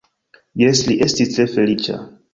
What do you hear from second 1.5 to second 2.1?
feliĉa.